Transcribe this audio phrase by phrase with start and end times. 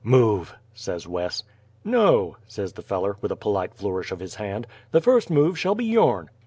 [0.03, 1.43] "Move," says Wes.
[1.83, 5.75] "No," says the feller, with a polite flourish of his hand; "the first move shall
[5.75, 6.27] be your'n."